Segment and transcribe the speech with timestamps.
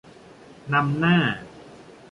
[0.73, 1.17] นำหน้า